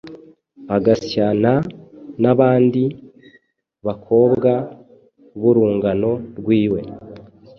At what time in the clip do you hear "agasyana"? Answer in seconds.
0.75-1.53